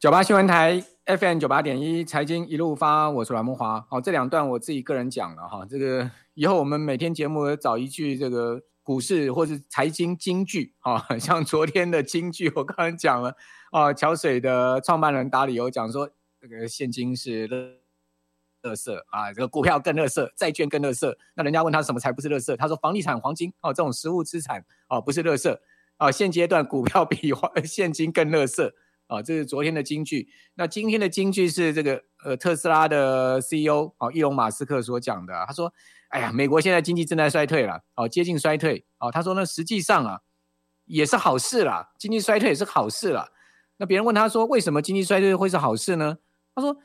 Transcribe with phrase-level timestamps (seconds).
[0.00, 3.84] 九八新闻台 FM 九八点一财经一路发，我是阮梦华。
[3.86, 13.36] 好，这两段我自己个人讲了哈，这个以后我们每天节目找一句这个股市或是财经金句啊， 像昨天的金句，我刚刚讲了
[13.72, 16.08] 啊，桥水的创办人达理欧讲说，
[16.40, 21.14] 这个现金是垃垃圾啊，这个股票更垃圾，债券更垃圾。
[21.34, 25.54] 那人家问他什么才不是垃圾，他说房地产、黄金哦，这种实物资产哦，不是垃圾
[25.98, 27.30] 啊，现阶段股票比
[27.66, 28.72] 现金更垃圾。
[29.10, 30.28] 啊，这是昨天的金句。
[30.54, 35.34] 那今天的金句是这个呃，特斯拉的 CEO 啊，伊隆马斯克所讲的。
[35.48, 35.72] 他说
[36.10, 38.84] ：“哎呀，美国现在经济正在衰退了，哦，接近衰退。
[38.98, 40.20] 哦，他说呢，实际上啊，
[40.84, 43.30] 也是好事啦，经济衰退也是好事啦。
[43.78, 46.18] 那别人问他说，为什么经济衰退会是好事呢？
[46.54, 46.76] 他说：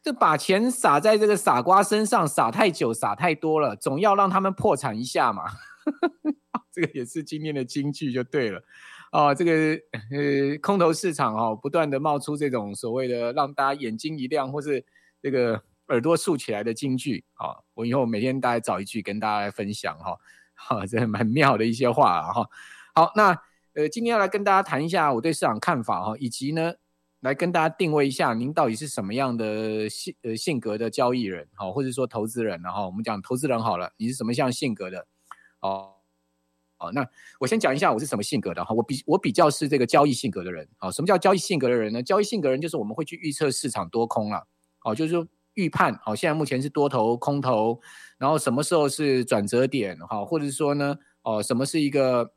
[0.00, 5.42] 这把钱撒在这个傻瓜身上，撒太久，撒太多了，总要让他们破产一下嘛。
[6.70, 8.62] 这个也是今天的金句，就对了。”
[9.14, 9.52] 哦，这个
[10.10, 14.84] 呃，空头市场哦，不断的冒出这种所谓的让大家眼睛一亮，或是
[15.22, 20.18] 这个耳朵竖起来的金句啊、我以后每天大概找一句跟大家来分享哈，
[20.54, 22.50] 哈、哦，这蛮妙的一些话哈、
[22.92, 23.40] 好，那
[23.74, 26.72] 呃，今天要来跟大家谈一下我对市场看法哈、以及呢，
[27.20, 35.06] 来跟大家定位一下您到底是什么样的性呃性格的交易人哈、或者说投资人，然后我们讲投资人好了，你是什么样性格的
[35.60, 35.92] 哦？
[36.84, 37.06] 好，那
[37.40, 40.68] 我先讲一下我是什么性格的哈，我比我比较是这个交易性格的人。
[40.76, 42.02] 好，什么叫交易性格的人呢？
[42.02, 44.46] 交易性格人就是我们会去预测市场多空了，
[44.80, 47.80] 好，就是说预判，好，现在目前是多头空头，
[48.18, 52.30] 然后什么时候是转折点，哈，或者是说呢，哦，什么是一个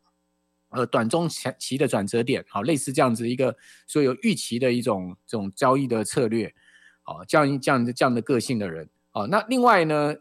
[0.69, 3.53] 呃短中期的转折点，好，类似这样子一个
[3.85, 6.53] 所有预期的一种这种交易的策略，
[7.01, 10.15] 好，这样这样的这样的个性的人，好，那另外呢？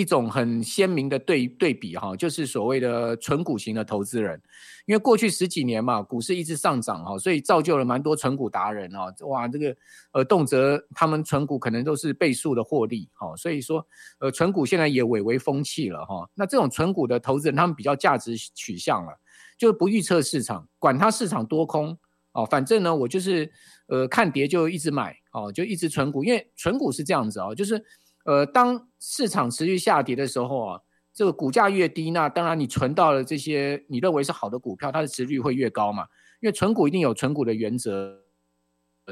[0.00, 4.40] 一种很鲜明的对对比哈，就是所谓的存股型的投资人，
[4.86, 9.76] 因为过去十几年嘛，股市一直上涨哈，所以造就了蛮多存股达人啊，哇，这个
[10.12, 13.86] 呃动辄他们存股可能都是倍数的获利哈，所以说
[14.20, 16.26] 呃存股现在也蔚为风气了哈。
[16.34, 19.12] 那这种存股的投资人，他们比较价值取向了，
[19.58, 21.98] 就是不预测市场，管它市场多空
[22.32, 23.52] 哦，反正呢我就是
[23.88, 27.84] 呃看跌就一直买哦，就一直存股，因为存股是这样子哦，就是。
[28.26, 30.80] 呃，当市场持续下跌的时候啊，
[31.12, 36.06] 这个股价越低，那当然你存到了这些你认为是好的股票，它的殖率会越高嘛。
[36.40, 38.18] 因为存股一定有存股的原则，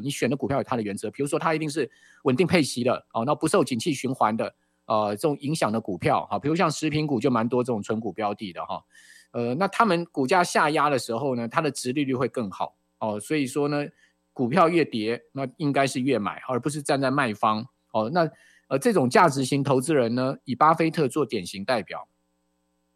[0.02, 1.90] 你选的股票有它的原则，比如说它一定是
[2.24, 4.54] 稳定配息的哦，那不受景气循环的
[4.84, 8.84] 呃这种影响的股票哈，比如像食品股就蛮多这种存股标的的哈。
[9.32, 13.86] 呃，那他们股价下压的时候呢，它的殖利率会更好哦，所以说呢，
[14.32, 18.30] 股票越跌，那应该是越买，而不是站在卖方哦，那。
[18.68, 22.06] 呃，这种价值型投资人呢，以巴菲特做典型代表，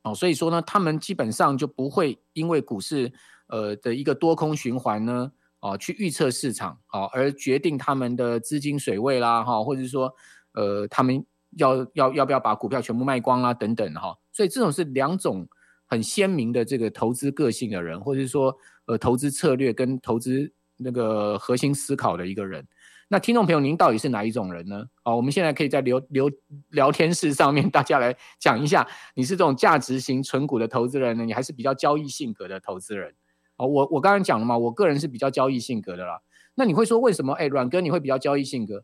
[0.02, 3.10] 哦，所以说呢，他们基本上就不会因为股市
[3.48, 10.14] 呃的一个多空循环呢，哦，去预测市场，哦，而决定他们的资金水位啦，哈，或者说
[10.52, 11.24] 呃，他们
[11.56, 15.48] 要要要不要把股票全部卖光啦，等等，哈，所以这种是两种
[15.86, 18.54] 很鲜明的这个投资个性的人，或者说
[18.84, 22.66] 呃，投资策略跟投资那个核心思考的一个人。
[23.12, 24.86] 那听众朋友，您到底是哪一种人呢？
[25.04, 26.30] 哦，我们现在可以在聊聊
[26.70, 33.14] 聊天室上面，大家来讲一下，你是这种价值型存股的投资人呢，你还是比较交易性格的投资人？
[33.58, 36.22] 哦，我我刚刚讲了嘛，我个人是比较交易性格的啦。
[36.54, 37.34] 那你会说为什么？
[37.34, 38.82] 哎，阮哥你会比较交易性格？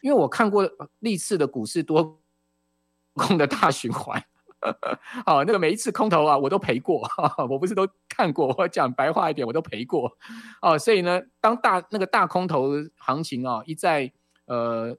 [0.00, 0.66] 因为我看过
[1.00, 2.22] 历次的股市多
[3.12, 4.24] 空的大循环。
[5.24, 7.08] 好，那个每一次空头啊，我都赔过。
[7.48, 10.10] 我不是都看过，我讲白话一点，我都赔过。
[10.62, 14.10] 哦，所以呢，当大那个大空头行情啊，一再
[14.46, 14.96] 呃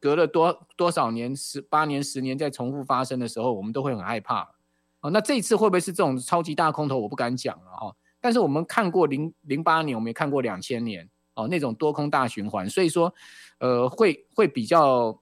[0.00, 4.48] 隔了多多少年，十八年、十年再重复发生的时候，我们都会很害怕。
[5.00, 6.98] 哦，那这一次会不会是这种超级大空头？
[6.98, 7.94] 我不敢讲了哈。
[8.20, 13.14] 但是我们看过零零八年，我们也看过两千年哦，那种多空大循环，所以说
[13.58, 15.20] 呃会会比较。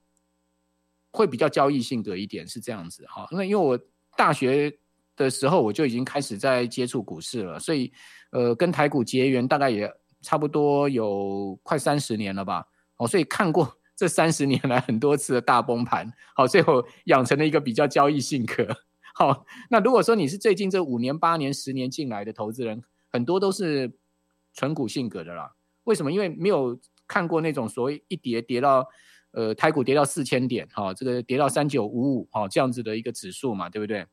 [1.16, 3.26] 会比较交易性格一点，是这样子哈。
[3.30, 3.78] 那因为我
[4.18, 4.70] 大学
[5.16, 7.90] 的时候我就已经开始在接触股市了，所以
[8.32, 9.90] 呃跟台股结缘大概也
[10.20, 12.66] 差不多有快三十年了吧。
[12.98, 18.68] 哦，所以看过 这三十年来很多次的大崩盘，好，最后养成了一个比较交易性格。
[19.14, 23.90] 好，那如果说你是最近这五年、八年、十年进来的投资人，很多都是
[24.52, 25.54] 纯股性格的啦。
[25.84, 26.12] 为什么？
[26.12, 26.78] 因为没有
[27.08, 28.86] 看过那种所谓一跌跌到。
[29.36, 34.06] 呃，台股跌到四千点，哈、这个跌到三九五五，哈，这样子的一个指数嘛，对不对？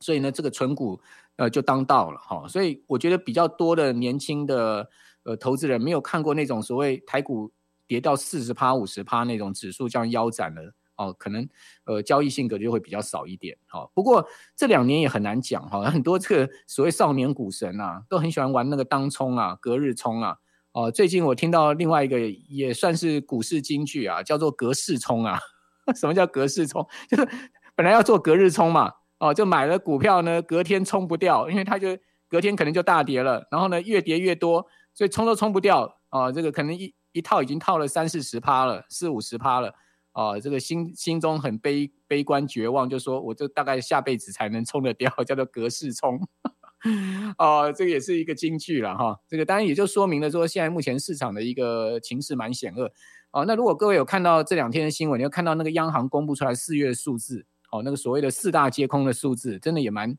[0.00, 0.98] 所以呢，这个存股
[1.36, 4.88] 呃就当道了，哈、所以我觉得比较多的年轻的
[5.24, 7.52] 呃投资人没有看过那种所谓台股
[7.86, 11.46] 跌到四十趴、五十趴那种指数这样腰斩了，哦，可能
[11.84, 14.26] 呃交易性格就会比较少一点，哈、不过
[14.56, 20.38] 这两年也很难讲，哈、很多这个所谓少年股神啊，都很喜欢玩那个当冲啊、隔日冲啊。
[20.76, 25.38] 哦，最近我听到另外一个也算是股市金句啊，叫做隔世冲啊。
[25.96, 26.86] 什么叫隔世冲？
[27.08, 27.26] 就是
[27.74, 31.96] 本来要做隔日冲嘛，哦，就买了股票呢，隔天冲不掉，因为它就
[32.28, 36.30] 隔天可能就大跌了，然后呢越跌越多，所以冲都冲不掉啊。
[36.30, 39.72] 这个可能一一套已经套了三四十趴了，四五十趴了
[40.12, 40.38] 啊。
[40.38, 46.20] 这个心心中很悲悲观绝望，就说我这大概下辈子才能冲得掉， 叫做隔世冲。
[47.38, 49.18] 哦、这个也是一个金句了哈。
[49.26, 52.92] 这个当然也就说明了说，现在目前市场的一个情势蛮险恶。
[53.32, 60.16] 哦，那如果各位有看到这两天的新闻，你有看到那个央行公布出来四月的数字，哦，那个所谓的四大皆空的数字，真的也蛮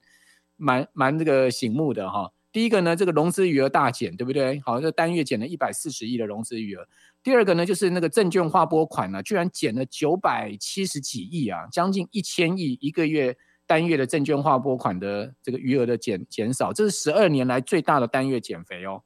[0.57, 2.31] 蛮蛮这个醒目的哈。
[2.51, 4.59] 第一个呢，这个融资余额大减，对不对？
[4.65, 6.85] 好，这单月减了一百四十亿的融资余额。
[7.23, 13.37] 第二个呢，就是那个证券划拨款呢、居然减了九百七十几亿啊，将近一千亿一个月。
[13.67, 19.03] 单月的证券划拨款的这个余额的减减少，这是十二年来最大的单月减肥哦。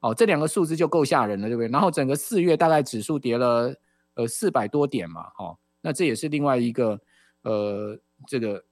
[0.00, 1.68] 哦，这两个数字就够吓人了，对不对？
[1.68, 3.72] 然后整个四月大概指数跌了
[4.14, 7.00] 呃四百多点嘛，哦，那这也是另外一个
[7.42, 7.96] 呃
[8.26, 8.64] 这个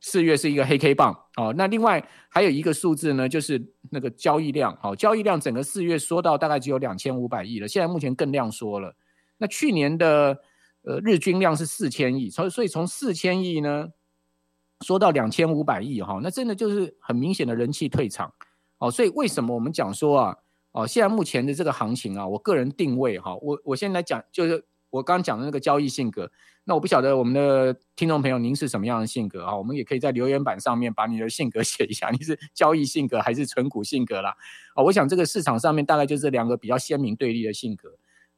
[0.00, 1.54] 四月是一个黑 K 棒哦。
[1.54, 8.96] 那另外还有一个数字呢，就是那个交易量，哦，交易量整个四月缩到大概只有两千五百亿了，现在目前更量缩了。
[9.36, 10.38] 那去年的
[10.80, 13.90] 呃日均量是四千亿，所以所以从四千亿呢。
[14.84, 18.32] 说到两千五百亿哈，那真的就是很明显的人气退场
[18.78, 18.90] 哦。
[18.90, 20.36] 所以为什么我们讲说啊，
[20.72, 26.30] 哦，现在目前的这个行情啊，我个人定位哈，我我现在来讲，就是我刚刚讲的那个交易性格。
[26.64, 29.56] 那我不晓得我们的听众朋友您是什么样的性格啊？
[29.56, 34.36] 我们也可以在留言板上面把你的性格 写一下，你是交易性格还是存股性格啦？
[34.76, 37.88] 哦，我想这个市场上面大概就是两个比较鲜明对立的性格。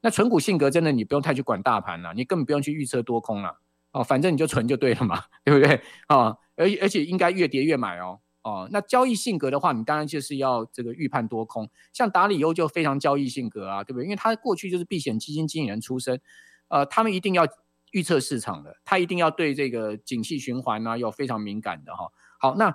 [0.00, 3.58] 那存股性格真的你不用太去管大盘了，你根本不用去预测多空了。
[3.92, 5.74] 哦，反正你就存就对了嘛， 对不对？
[6.06, 8.20] 啊、哦，而而且应该越跌越买哦。
[8.42, 11.68] 哦，那交易性格的话，你当然就是要这个预判多空。
[11.92, 14.04] 像达里欧就非常交易性格啊，对不对？
[14.04, 16.18] 因为他过去就是避险基金经理人出身，
[16.68, 17.46] 呃，他们一定要
[17.90, 22.74] 预测市场的，他一定要对这个景气循环啊有非常敏感的哈、好，那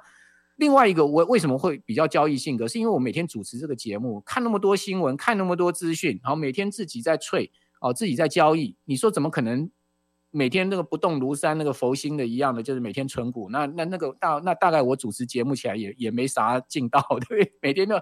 [0.57, 2.67] 另外一个我为什么会比较交易性格？
[2.67, 7.49] 是因为我每天主持这个节目，看那么多新闻，看那么多资讯，然后每天自己在萃
[7.81, 9.71] 哦，自己在交易，你说怎么可能？
[10.35, 13.49] 每天那个不动如山，那个佛心的一样的，就是每天存股。
[13.49, 17.53] 那那那个大那大概我主持节目起来也也没啥劲道，对不对？
[17.61, 17.95] 每天都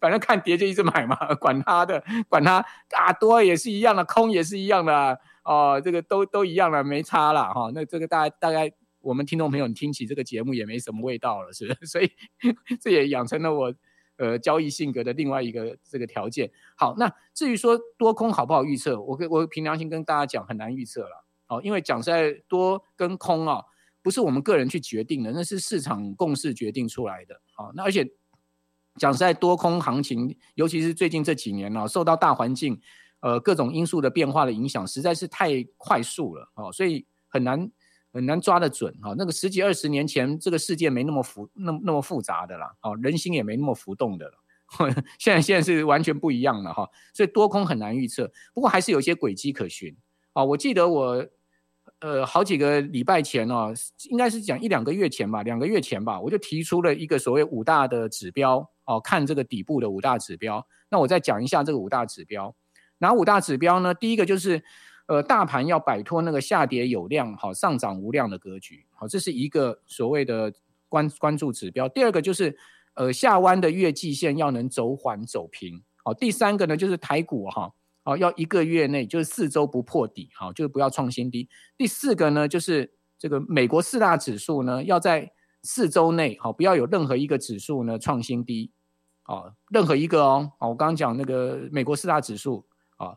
[0.00, 2.64] 反正看跌就一直买嘛，管他的，管他
[2.96, 7.72] 啊，多也是一样的，空也是一样的啊，哦，这个都都一样了，没差了哈。
[7.74, 11.86] 那这个大概大概我们听众朋友你听起这个节目也没什么味道了，是不是？
[11.90, 12.08] 所以
[12.80, 13.74] 这也养成了我
[14.16, 16.50] 呃交易性格的另外一个这个条件。
[16.76, 21.19] 好，那至于说多空好不好预测，我跟我凭良心跟大家讲，很难预测了。
[21.50, 23.60] 哦，因为讲实在多跟空啊，
[24.02, 27.40] 不是我们个人去决定的，那是市场共识决定出来的。
[27.52, 28.08] 好，那而且
[28.94, 32.80] 讲实在多空行情，尤其是最近这几年呢，受到大环境
[33.18, 36.48] 呃各种因素的变化的影响，实在是太快速了。
[36.54, 37.68] 哦，所以很难
[38.12, 38.94] 很难抓得准。
[39.02, 42.72] 哈，那个十几二十年前，这个世界没那么复那么那么复杂的啦。
[42.82, 44.34] 哦，人心也没那么浮动的了。
[45.18, 46.88] 现在现在是完全不一样了哈。
[47.12, 49.96] 所以多空很难预测，不过还是有一些轨迹可循。
[50.32, 51.26] 啊，我记得我。
[52.00, 53.74] 呃，好几个礼拜前哦，
[54.08, 60.66] 应该是讲一两个月前吧，两个月前吧，我就提出了一个所谓五大的指标哦，看这个底部的五大指标。
[60.88, 62.54] 那我再讲一下这个五大指标。
[62.98, 63.92] 哪五大指标呢？
[63.92, 64.62] 第一个就是，
[65.08, 70.52] 呃，大盘要摆脱那个下跌有量，好，上涨无量的格局，好，这是一个所谓的
[70.88, 71.86] 关关注指标。
[71.86, 72.56] 第二个就是，
[72.94, 77.70] 呃，下弯的月季线要能走缓走平，好，第三个呢就是台股哈。
[78.16, 81.48] 要一个月内就是四周不破底，好，就是不要创新低。
[81.76, 85.30] 第四个呢，就是这个美国四大指数呢，要在
[85.62, 88.72] 四周内，好，不要有任何一个指数呢创新低，
[89.26, 92.66] 哦，任何一个哦，我刚刚讲那个美国四大指数，
[92.96, 93.16] 啊，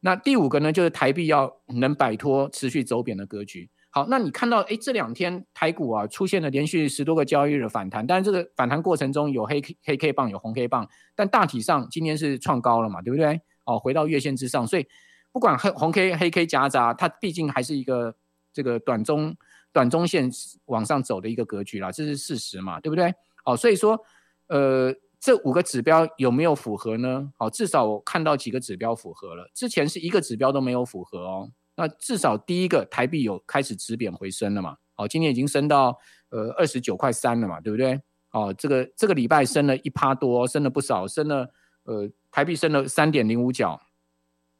[0.00, 3.70] 那第五个呢，就是台币要能摆脱持续走贬的格局。
[3.90, 13.40] 好，那你看到，哎，这两天台股啊出现了连续十多个交易日的反弹，但是这个反弹过程中有黑黑 K 棒，有红 K 棒，但大体上今天是创高了嘛，对不对？
[13.64, 14.86] 哦，回到月线之上，所以
[15.32, 18.14] 不管黑红 K 黑 K 夹杂，它毕竟还是一个
[18.52, 19.34] 这个短中
[19.72, 20.30] 短中线
[20.66, 23.12] 往上走的一个格局啦，这是事实嘛，对不对？
[23.44, 23.98] 哦，所以说，
[24.46, 27.32] 呃，这五个指标有没有符合呢？
[27.38, 31.50] 哦，至少我看到几个指标符合了，之前是一个指标都没有符合哦。
[31.76, 34.76] 那至少第一个台币有开始止贬回升了嘛？
[34.96, 38.00] 哦，今天已经升到呃二十九块三了嘛，对不对？
[38.30, 41.50] 哦，这个这个礼拜升了一趴多，升了不少，升了
[41.84, 42.08] 呃。
[42.34, 43.80] 台币升了三点零五角，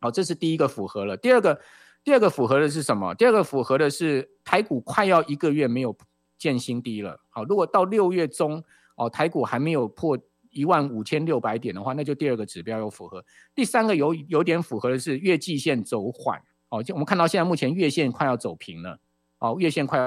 [0.01, 1.17] 好，这是第一个符合了。
[1.17, 1.61] 第二个，
[2.05, 3.13] 第二个符合的是什么？
[3.17, 5.97] 第二个符合的是台股快要一个月没有
[6.39, 7.19] 见新低了。
[7.31, 8.63] 好，如果到六月中
[8.95, 10.17] 哦，台股还没有破
[10.51, 13.25] 一万五千六百点的话，那就第二个指标有符合。
[13.57, 19.01] 第三个有有点符合的是月季线走缓，哦，就我们看到现在目前月线快要走平了，
[19.41, 19.99] 哦，月线快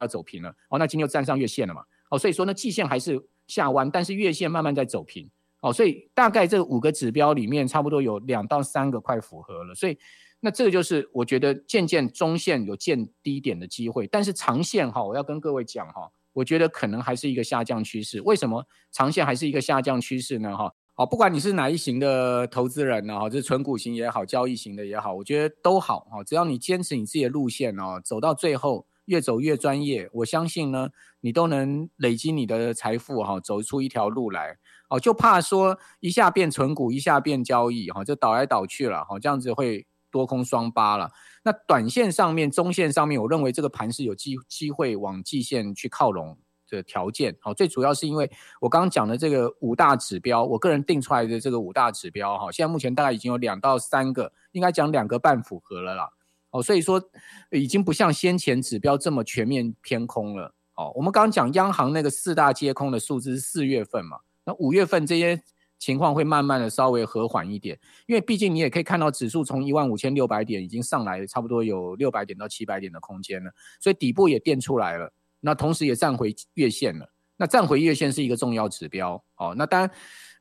[0.00, 5.28] 要走平了，哦，那今天又站上月线了嘛，哦，所以说呢，季线还是下弯，但是月线慢慢在走平，
[5.64, 9.98] 哦，所以大概这五个指标里面，差不多有两到三个快符合了，所以
[10.40, 16.10] 那这个就是我觉得渐渐中线有见低点的机会，但是长线哈，我要跟各位讲哈。
[16.34, 18.20] 我觉得可能还是一个下降趋势。
[18.22, 20.56] 为什么长线还是一个下降趋势呢？
[20.56, 26.24] 哈，好，不管你是哪一型的投资人呢，哈，这是存股型也好，交易型的也好，我觉得都好哈。
[26.24, 30.88] 只要你坚持你自己的路线哦，走到最后，越走越专业，我相信呢，
[31.24, 34.58] 你都能累积你的财富哈，走出一条路来。
[34.90, 41.10] 哦，就怕说一下变存股，一下变交易哈，就倒来倒去了哈，这样子会多空双八了。
[41.42, 46.36] 那短线上面、中线上面，我认为这个盘是有机机会往季线去靠拢
[46.68, 47.34] 的条件。
[47.40, 56.10] 好，最主要是因为我刚刚讲的这个五大指标，我个人定出来的这个五大指标，哈，现在目前大概已经有两到三个，应该讲两个半符合了啦。
[56.50, 57.02] 哦，所以说
[57.50, 60.54] 已经不像先前指标这么全面偏空了。
[60.76, 65.42] 哦，我们刚刚讲央行那个四大皆空的数字是四月份嘛，那五月份这些。
[65.76, 73.50] 情况会慢慢的稍微和缓一点，因为毕竟你也可以看到指数从一万五千六百点已经上来，差不多有六百点到七百点的空间了，
[73.80, 77.12] 所以底部也垫出来了，那同时也站回月线了。
[77.36, 79.90] 那站回月线是一个重要指标，哦，那当然，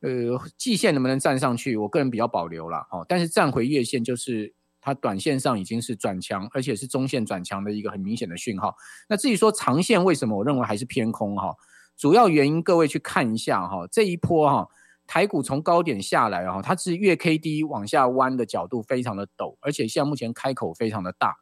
[0.01, 8.75] 呃，季线能不能站上去，我个人比较保留了，哦，但是站回月线就是它短线上已经是转强，而且是中线转强的一个很明显的讯号。
[9.07, 11.55] 那至于说长线为什么，我认为还是偏空哈，
[11.95, 14.67] 主要原因各位去看一下哈，这一波哈。
[15.05, 21.35] 台股从高点下来啊，它是月 K D 往下弯的角度非常的陡，而且现在目前开口非常的大，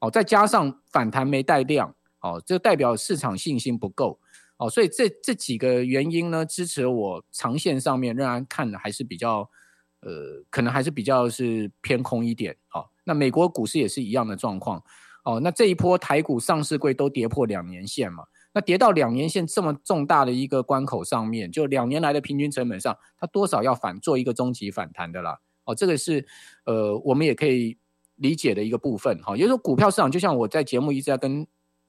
[0.00, 4.20] 哦，再加上反弹没带量，哦，这代表市场信心不够，
[4.58, 9.48] 哦，所以这这几个原因呢，支持我长线上面仍然看的还是比较，
[10.00, 14.82] 呃，可能还是比较是偏空一点，哦，那美国股市也是一样的状况，
[15.24, 18.24] 哦，那这一波台股上市柜都跌破两年线嘛。
[18.52, 25.38] 那跌到两年线这么重大的一个关口上面，就两年来的平均成本上，它多少要反做一个终极反弹的啦。
[25.64, 26.26] 哦，这个是
[26.64, 27.76] 呃我们也可以
[28.14, 29.20] 理解的一个部分。
[29.22, 31.46] 哈、也就是说股票市场就像我在节目一直在跟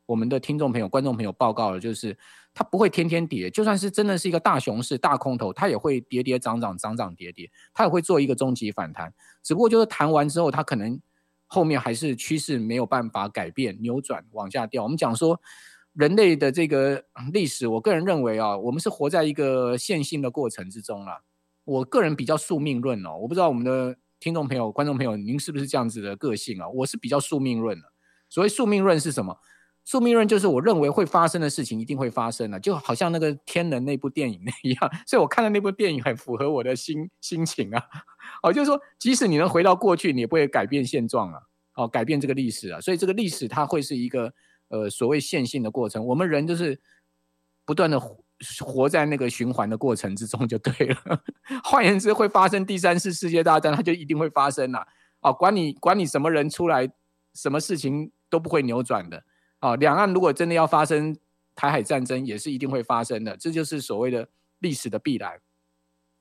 [0.08, 2.18] 我们的听众朋友、观众朋友报告的，就是
[2.56, 9.14] 它不会天天跌，就算是真的是一个大熊市、大空头，它也会跌跌涨涨、涨涨跌跌，它也会做一个终极反弹。
[9.44, 11.00] 只不过就是弹完之后，它可能
[11.46, 14.82] 后面还是趋势没有办法改变、扭转、往下掉。
[14.82, 15.40] 我们讲说。
[15.94, 21.24] 人类的这个历史，我个人认为啊，我们是活在一个线性的过程之中了。
[21.64, 26.70] 我个人比较宿命论哦，我不知道我们的听众朋友、观众朋友，您是不是这样子的个性啊？
[26.70, 27.92] 我是比较宿命论的。
[28.30, 29.40] 所谓宿命论是什么？
[29.88, 34.91] 宿命论就是我认为会发生的事情一定会发生的，就好像那个天能那部电影那样。
[35.06, 37.82] 所以我看的那部电影很符合我的心心情啊。
[38.44, 41.39] 哦，就是说，即使你能回到过去，你也不会改变现状啊。
[41.75, 42.82] 哦，改变这个历史啊。
[42.82, 44.34] 所以这个历史它会是一个。
[44.70, 46.77] 呃，所谓线性的过程，我们人就是
[47.63, 48.17] 不断的活，
[48.60, 50.98] 活在那个循环的过程之中就对了。
[51.63, 54.86] 换言之，会发生第三次世界大战，它就一定会发生了。
[55.22, 56.86] 哦，管你管你什么人出来，
[57.34, 59.24] 什么事情都不会扭转的。
[59.60, 61.18] 啊，两岸如果真的要发生
[61.56, 63.36] 台海战争，也是一定会发生的。
[63.38, 64.28] 这就是所谓的
[64.60, 65.40] 历史的必然。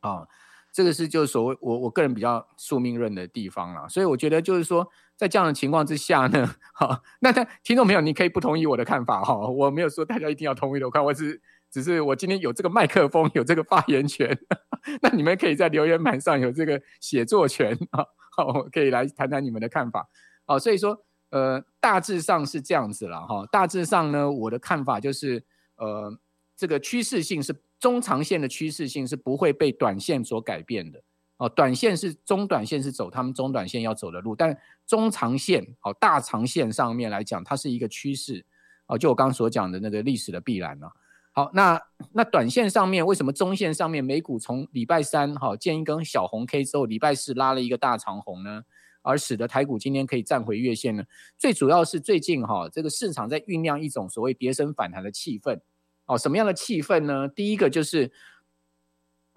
[0.00, 0.26] 啊、
[0.73, 3.88] 这个是就是所谓我我个人比较宿命论的地方了。
[3.88, 4.90] 所以我觉得就是说。
[5.19, 11.40] 在这样的情况之下呢，好，那听众朋友，你可以不同意我的看法哈，我没有说大家一定要同意的，我看我只
[11.71, 14.38] 只是我今天有这个麦克风，有这个发言权，
[15.00, 18.05] 那你们可以在留言板上有这个写作权啊，
[18.37, 20.07] 好，我可以来谈谈你们的看法，
[20.45, 25.45] 好，所以说呃，大致上是这样子了哈，大致上呢，我的看法就是
[25.76, 26.16] 呃，
[26.56, 31.02] 这个趋势性是中长线的趋势性是不会被短线所改变的。
[31.38, 34.56] 哦，短线是中短线是走他们中短线要走的路，但
[34.87, 38.47] 中长线哦，大长线上面来讲，它是一个趋势
[38.87, 40.90] 哦，就我刚刚所讲的那个历史的必然了。
[41.33, 41.78] 好，那
[42.12, 48.62] 那短线上面为什么中线上面美股从礼拜三哈见一根小红 K 之后，礼拜四拉了一个大长红呢？
[49.06, 51.04] 而使得台股今天可以站回月线呢？
[51.38, 55.60] 最主要是最近哈这个市场在酝酿一种所谓跌升反弹的气氛
[56.06, 57.28] 哦，什么样的气氛呢？
[57.28, 58.10] 第一个就是。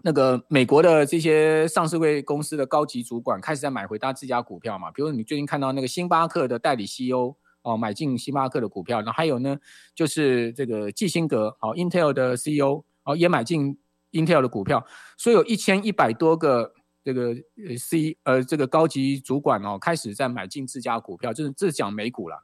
[0.02, 9.60] 那个美国的这些上市柜公司的高级主管开始在买回他自家股票嘛，比如你最近看到那个星巴克的代理 CEO 哦，买进星巴克的股票，然后还有呢，
[9.94, 13.78] 就是这个基辛格哦，Intel 的 CEO 哦，也买进
[14.14, 14.86] Intel 的股票，
[15.18, 16.74] 所以有一千一百多个
[17.14, 17.36] 这个
[17.68, 22.36] 呃 C 呃这个高级主管哦，开始在买进自家股票，就是这讲美股了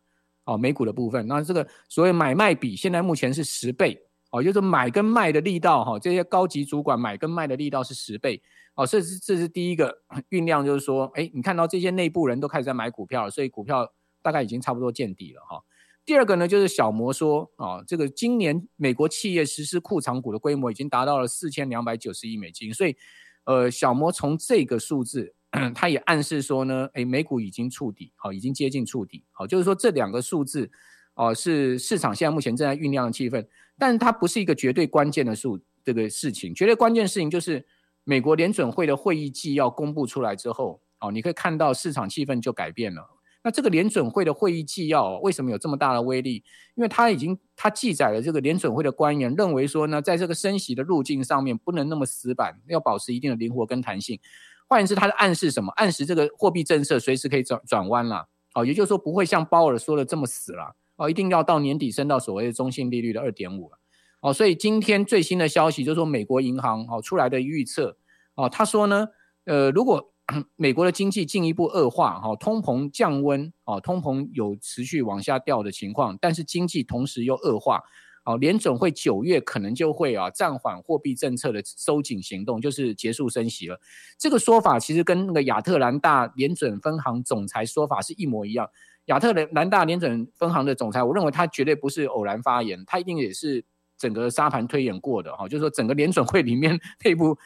[0.46, 4.02] 哦，美股的部分，那这个所谓买卖比现在目前是十倍。
[4.32, 8.42] 哦，就是买跟卖的力道哈，这些高级主管买跟卖的力道是十倍，
[8.74, 15.64] 哦，这是这是第一个酝酿，就是说，哎，你看到这些内部人都开始在买股票，所以股票大概已经差不多见底了哈。
[16.04, 22.98] 第二个呢，就是小摩说啊，这个今年美国企业实施库藏股的规模已经达到了四千两百九十亿美金，所以
[23.46, 25.34] 呃，小摩从这个数字，
[25.74, 30.70] 它也暗示说呢，哎，美股已经触底，好，已经接近触底，好，就是说这两个数字。
[31.18, 33.48] 哦，是市场现在目前正在酝酿的气氛，
[33.80, 36.54] 但它不是一个绝对关键的数这个事情。
[36.54, 37.66] 绝对关键事情就是
[38.04, 43.15] 美国联准会的会议纪要公布出来之后，哦，你可以看到市场气氛就改变了。
[43.46, 46.44] 那这个联准会的会议纪要为什么有这么大的威力？
[46.74, 54.20] 因为它已经它记载了这个联准会的官员认为说呢，在这个升息的路径上面不能那么死板，要保持一定的灵活跟弹性。
[54.68, 55.72] 换言之，它的暗示什么？
[55.74, 58.28] 暗示这个货币政策随时可以转转弯了。
[58.56, 60.76] 哦，也就是说不会像鲍尔说的这么死了。
[60.96, 63.78] 哦，一定要到年底升到所谓的中性利率的二点五了。
[64.22, 67.96] 哦，所以今天最新的消息就是说，美国银行哦出来的预测
[68.34, 69.10] 哦，他说呢，
[69.46, 70.15] 呃，如果
[70.56, 77.84] 美国的经济进一步恶化，哈，通膨降温，哦，通膨有持续往下掉的情况，但是经济同时又恶化，
[78.26, 83.80] 哦，联准会九月可能就会啊暂缓货币政策的收紧行动，就是结束升息了。
[84.18, 88.68] 这个说法其实跟那个亚特兰大联准分行总裁说法是一模一样。
[89.06, 93.64] 亚特兰大联准分行的总裁，我认为他绝对不是偶然发言，他一定也是
[93.96, 97.38] 整个沙盘推演过的哈，就是说整个联准会里面内部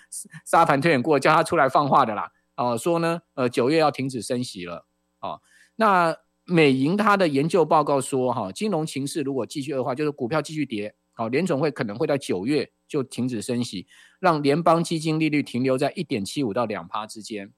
[0.45, 2.31] 沙盘推演过，叫他出来放话的啦。
[2.59, 4.85] 哦，说呢，呃，九月要停止升息了。
[5.21, 5.41] 哦，
[5.77, 6.13] 那
[6.43, 13.87] 美银它的研究报告说，哈，金融情势如果继续恶化，就是股票继续跌，哦，联总会可能会在九月就停止升息，
[14.19, 17.49] 让联邦基金利率停留在一点七五到两趴之间。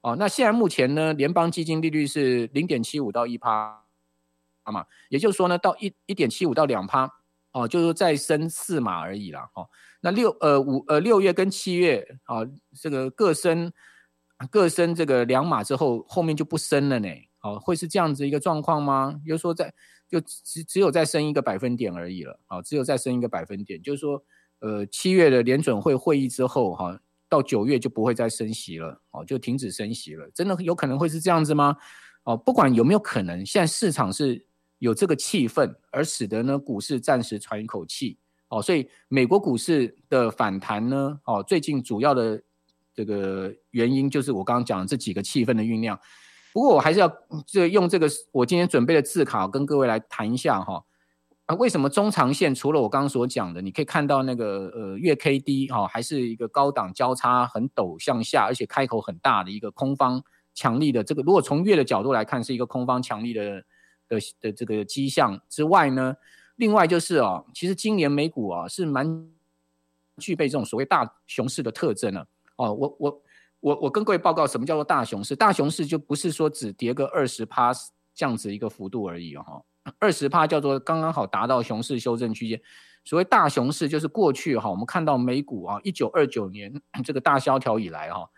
[0.00, 3.84] 哦，那现在目前呢，联邦基金利率是零点七五到一趴，
[4.64, 7.08] 好嘛，也就是说呢，到一一点七五到两趴，
[7.52, 9.48] 哦，就是再升四码而已啦。
[9.54, 9.68] 哦，
[10.00, 12.38] 那六呃五呃六月跟七月啊，
[12.80, 13.72] 这个各升
[14.46, 17.08] 各升这个两码之后，后面就不升了呢。
[17.42, 19.20] 哦，会是这样子一个状况吗？
[19.26, 19.72] 就是说在
[20.08, 22.38] 就只只有再升一个百分点而已了。
[22.48, 24.22] 哦，只有再升一个百分点，就是说
[24.60, 26.92] 呃七月的联准会会议之后哈。
[26.92, 30.30] 哦到九月就不会再升息了，哦，就停止升息了。
[30.34, 31.76] 真的有可能会是这样子吗？
[32.22, 34.46] 哦，不管有没有可能，现在市场是
[34.78, 38.16] 有这个气氛，而使得呢股市暂时喘一口气。
[38.48, 42.42] 哦，所以美国股市的反弹呢，哦，最近主要的
[42.98, 45.96] 这个原因就是我刚刚讲的这几个气氛的酝酿。
[46.52, 47.08] 不过我还是要
[47.46, 50.84] 这用这个我今天准备的字卡跟各位来谈一下哈。
[51.46, 60.20] 啊，为什么中长线除了我刚刚所讲的，你可以看到那个呃月 K D 哈、还是一个高档交叉很陡向下，而且开口很大的一个空方
[60.52, 63.62] 强力的这个，如果从月的角度来看，是一个空方强力的
[64.08, 66.16] 的的这个迹象之外呢，
[66.56, 69.30] 另外就是哦，其实今年美股啊是蛮
[70.18, 72.26] 具备这种所谓大熊市的特征呢。
[72.58, 73.22] 哦，我我
[73.60, 75.34] 我我跟各位报告，什么叫做大熊市？
[75.34, 77.72] 大熊市就不是说只跌个二十趴
[78.14, 79.64] 这样子一个幅度而已哦。
[79.98, 82.60] 二十趴叫做刚刚好达到熊市修正区间，
[83.04, 86.70] 所谓大熊市就是过去哈，我们看到美股啊，一九二九年
[87.02, 88.28] 这个大萧条以来哈，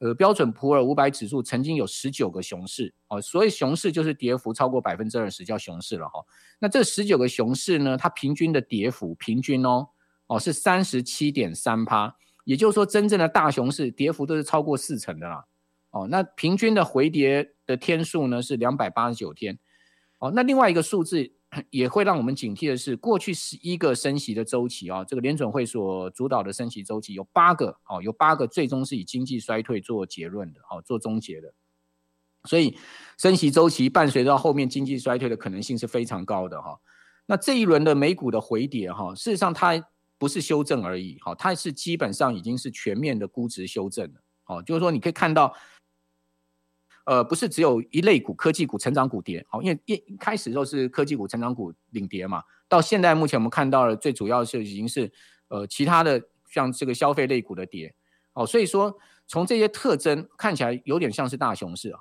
[0.00, 6.22] 呃，标准普尔五百指数曾经有十九个熊市哦，所以熊市就是跌幅超过百分之二十叫熊市了哈。
[6.58, 9.88] 那这十九个熊市呢，它平均的跌幅平均哦
[10.26, 12.16] 哦是三十七点三趴，
[12.48, 15.44] 也就是说真正的大熊市跌幅都是超过四成的啦。
[15.90, 19.58] 哦，那平均的回跌的天数呢是两百八十九天。
[20.18, 21.30] 哦，那另外一个数字
[21.68, 31.52] 也会让我们警惕的是，过去十一个升息的周期啊，这个联准会所主导的升息周期有八个，哦，有八个最终是以经济衰退做结论的，哦，做终结的。
[32.44, 32.78] 所以
[33.18, 36.80] 升息周期伴随到后面经济衰退的可能性是非常高的哈。
[37.26, 39.74] 那这一轮的美股的回跌哈，事实上它
[40.18, 45.54] 不是修正而已，哈，它是基本上已经是全面的估值修正了，哦，就是说你可以看到。
[47.04, 55.10] 呃，不是只有一类股，科技股、成长股跌，好，因为一开始都是科技股、成长股领跌嘛，到现在目前我们看到了最主要是已经是
[55.48, 57.94] 呃其他的像这个消费类股的跌，
[58.34, 58.94] 哦，所以说
[59.26, 61.96] 从这些特征看起来有点像是大熊市啊。